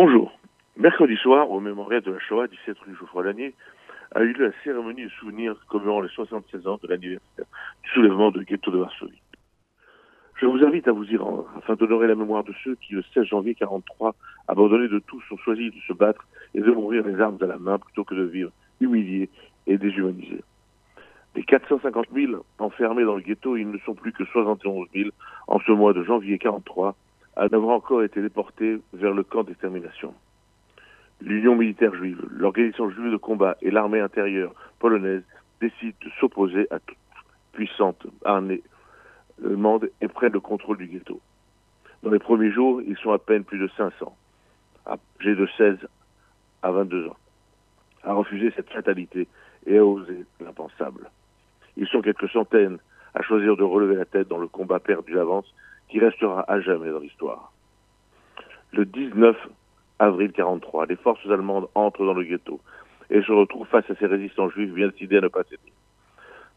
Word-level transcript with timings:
Bonjour. 0.00 0.30
Mercredi 0.76 1.16
soir, 1.16 1.50
au 1.50 1.58
mémorial 1.58 2.00
de 2.02 2.12
la 2.12 2.20
Shoah, 2.20 2.46
17 2.46 2.78
rue 2.86 2.94
Geoffroy-Lanier, 3.00 3.52
a 4.14 4.22
eu 4.22 4.32
lieu 4.32 4.46
la 4.46 4.52
cérémonie 4.62 5.02
de 5.02 5.08
souvenir 5.08 5.56
commémorant 5.66 6.02
les 6.02 6.08
76 6.10 6.68
ans 6.68 6.78
de 6.80 6.86
l'anniversaire 6.86 7.46
du 7.82 7.90
soulèvement 7.90 8.30
de 8.30 8.40
ghetto 8.44 8.70
de 8.70 8.78
Varsovie. 8.78 9.20
Je 10.36 10.46
vous 10.46 10.64
invite 10.64 10.86
à 10.86 10.92
vous 10.92 11.02
y 11.02 11.16
rendre 11.16 11.50
afin 11.56 11.74
d'honorer 11.74 12.06
la 12.06 12.14
mémoire 12.14 12.44
de 12.44 12.54
ceux 12.62 12.76
qui, 12.76 12.92
le 12.94 13.02
16 13.12 13.24
janvier 13.24 13.56
43, 13.56 14.14
abandonnés 14.46 14.86
de 14.86 15.00
tous, 15.00 15.20
ont 15.32 15.36
choisi 15.38 15.70
de 15.70 15.80
se 15.88 15.92
battre 15.92 16.28
et 16.54 16.60
de 16.60 16.70
mourir 16.70 17.04
les 17.04 17.20
armes 17.20 17.38
à 17.40 17.46
la 17.46 17.58
main 17.58 17.80
plutôt 17.80 18.04
que 18.04 18.14
de 18.14 18.22
vivre 18.22 18.52
humiliés 18.80 19.28
et 19.66 19.78
déshumanisés. 19.78 20.44
Des 21.34 21.42
450 21.42 22.06
000 22.14 22.44
enfermés 22.60 23.02
dans 23.02 23.16
le 23.16 23.22
ghetto, 23.22 23.56
ils 23.56 23.68
ne 23.68 23.78
sont 23.78 23.94
plus 23.94 24.12
que 24.12 24.24
71 24.26 24.86
000 24.94 25.10
en 25.48 25.58
ce 25.58 25.72
mois 25.72 25.92
de 25.92 26.04
janvier 26.04 26.38
43 26.38 26.94
à 27.38 27.48
n'avoir 27.48 27.76
encore 27.76 28.02
été 28.02 28.20
déportés 28.20 28.80
vers 28.92 29.14
le 29.14 29.22
camp 29.22 29.44
d'extermination. 29.44 30.12
L'Union 31.20 31.54
militaire 31.54 31.94
juive, 31.94 32.20
l'organisation 32.30 32.90
juive 32.90 33.12
de 33.12 33.16
combat 33.16 33.56
et 33.62 33.70
l'armée 33.70 34.00
intérieure 34.00 34.52
polonaise 34.80 35.22
décident 35.60 35.96
de 36.04 36.10
s'opposer 36.18 36.66
à 36.70 36.80
toute 36.80 36.98
puissante 37.52 38.06
armée 38.24 38.62
allemande 39.44 39.88
et 40.00 40.08
prennent 40.08 40.32
le 40.32 40.40
contrôle 40.40 40.78
du 40.78 40.86
ghetto. 40.86 41.20
Dans 42.02 42.10
les 42.10 42.18
premiers 42.18 42.50
jours, 42.50 42.82
ils 42.82 42.96
sont 42.96 43.12
à 43.12 43.18
peine 43.18 43.44
plus 43.44 43.58
de 43.58 43.68
500, 43.76 44.16
âgés 44.86 45.34
de 45.34 45.48
16 45.56 45.78
à 46.62 46.70
22 46.72 47.06
ans, 47.06 47.16
à 48.02 48.14
refuser 48.14 48.52
cette 48.54 48.70
fatalité 48.70 49.28
et 49.66 49.78
à 49.78 49.84
oser 49.84 50.24
l'impensable. 50.40 51.08
Ils 51.76 51.86
sont 51.86 52.02
quelques 52.02 52.30
centaines 52.30 52.78
choisir 53.28 53.56
de 53.56 53.62
relever 53.62 53.94
la 53.94 54.06
tête 54.06 54.28
dans 54.28 54.38
le 54.38 54.48
combat 54.48 54.80
perdu 54.80 55.12
d'avance 55.12 55.46
qui 55.88 56.00
restera 56.00 56.44
à 56.48 56.60
jamais 56.60 56.90
dans 56.90 56.98
l'histoire. 56.98 57.52
Le 58.72 58.84
19 58.84 59.36
avril 59.98 60.32
43, 60.32 60.86
les 60.86 60.96
forces 60.96 61.24
allemandes 61.26 61.68
entrent 61.74 62.04
dans 62.04 62.14
le 62.14 62.24
ghetto 62.24 62.60
et 63.10 63.22
se 63.22 63.32
retrouvent 63.32 63.66
face 63.66 63.88
à 63.90 63.94
ces 63.96 64.06
résistants 64.06 64.48
juifs 64.48 64.72
bien 64.72 64.88
décidés 64.88 65.18
à 65.18 65.20
ne 65.20 65.28
pas 65.28 65.44
céder. 65.44 65.72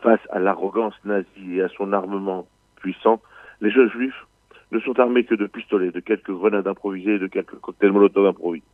Face 0.00 0.20
à 0.30 0.38
l'arrogance 0.38 0.94
nazie 1.04 1.56
et 1.56 1.62
à 1.62 1.68
son 1.68 1.92
armement 1.92 2.46
puissant, 2.76 3.20
les 3.60 3.70
jeunes 3.70 3.90
juifs 3.90 4.26
ne 4.72 4.80
sont 4.80 4.98
armés 4.98 5.24
que 5.24 5.34
de 5.34 5.46
pistolets, 5.46 5.90
de 5.90 6.00
quelques 6.00 6.32
grenades 6.32 6.66
improvisées 6.66 7.14
et 7.14 7.18
de 7.18 7.26
quelques 7.26 7.58
cocktails 7.60 7.92
molotov 7.92 8.26
improvisés. 8.26 8.64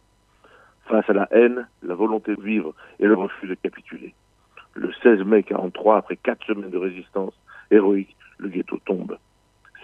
Face 0.87 1.09
à 1.09 1.12
la 1.12 1.28
haine, 1.31 1.69
la 1.83 1.95
volonté 1.95 2.34
de 2.34 2.43
vivre 2.43 2.75
et 2.98 3.06
le 3.06 3.15
refus 3.15 3.47
de 3.47 3.55
capituler. 3.55 4.15
Le 4.75 4.93
16 5.03 5.25
mai 5.25 5.43
43, 5.43 5.98
après 5.98 6.17
quatre 6.17 6.45
semaines 6.47 6.70
de 6.70 6.78
résistance 6.78 7.34
héroïque, 7.71 8.17
le 8.39 8.49
ghetto 8.49 8.79
tombe. 8.85 9.17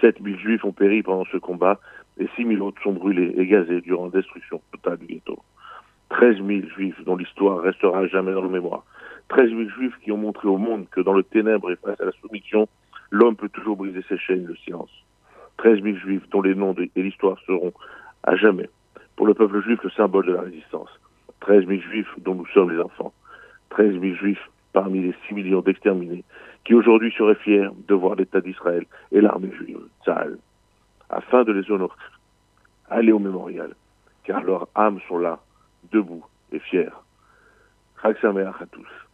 7000 0.00 0.38
juifs 0.38 0.64
ont 0.64 0.72
péri 0.72 1.02
pendant 1.02 1.24
ce 1.26 1.36
combat 1.36 1.80
et 2.18 2.28
6000 2.36 2.60
autres 2.62 2.82
sont 2.82 2.92
brûlés 2.92 3.34
et 3.36 3.46
gazés 3.46 3.80
durant 3.80 4.06
la 4.06 4.10
destruction 4.10 4.60
totale 4.72 4.98
du 4.98 5.06
ghetto. 5.06 5.38
13 6.10 6.36
000 6.36 6.68
juifs 6.74 7.02
dont 7.04 7.16
l'histoire 7.16 7.60
restera 7.60 8.00
à 8.00 8.06
jamais 8.06 8.32
dans 8.32 8.42
le 8.42 8.48
mémoire. 8.48 8.84
13 9.28 9.50
000 9.50 9.68
juifs 9.70 9.96
qui 10.02 10.12
ont 10.12 10.16
montré 10.16 10.48
au 10.48 10.56
monde 10.56 10.86
que 10.90 11.00
dans 11.00 11.12
le 11.12 11.22
ténèbre 11.22 11.70
et 11.72 11.76
face 11.76 12.00
à 12.00 12.04
la 12.04 12.12
soumission, 12.12 12.68
l'homme 13.10 13.36
peut 13.36 13.48
toujours 13.48 13.76
briser 13.76 14.02
ses 14.08 14.18
chaînes 14.18 14.44
de 14.44 14.54
silence. 14.54 14.90
13 15.58 15.82
000 15.82 15.96
juifs 15.96 16.28
dont 16.30 16.42
les 16.42 16.54
noms 16.54 16.74
et 16.74 17.02
l'histoire 17.02 17.38
seront 17.46 17.72
à 18.22 18.36
jamais, 18.36 18.68
pour 19.16 19.26
le 19.26 19.34
peuple 19.34 19.62
juif, 19.62 19.80
le 19.82 19.90
symbole 19.90 20.26
de 20.26 20.32
la 20.32 20.42
résistance. 20.42 20.90
13 21.40 21.66
000 21.66 21.80
juifs 21.80 22.12
dont 22.18 22.34
nous 22.34 22.46
sommes 22.46 22.70
les 22.70 22.80
enfants. 22.80 23.12
13 23.70 24.00
000 24.00 24.14
juifs 24.14 24.50
parmi 24.76 25.00
les 25.00 25.14
6 25.26 25.32
millions 25.32 25.62
d'exterminés 25.62 26.22
qui 26.66 26.74
aujourd'hui 26.74 27.10
seraient 27.16 27.36
fiers 27.36 27.70
de 27.88 27.94
voir 27.94 28.14
l'État 28.14 28.42
d'Israël 28.42 28.84
et 29.10 29.22
l'armée 29.22 29.50
juive, 29.50 29.80
Tzahal, 30.04 30.36
afin 31.08 31.44
de 31.44 31.52
les 31.52 31.70
honorer. 31.70 31.96
Allez 32.90 33.10
au 33.10 33.18
mémorial, 33.18 33.74
car 34.24 34.42
leurs 34.42 34.68
âmes 34.76 35.00
sont 35.08 35.16
là, 35.16 35.40
debout 35.92 36.26
et 36.52 36.58
fiers. 36.58 36.90
Chag 38.02 38.16
à 38.22 38.66
tous. 38.70 39.05